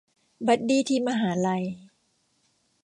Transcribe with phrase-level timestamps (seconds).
[0.47, 1.63] บัดดี้ที่มหาลัย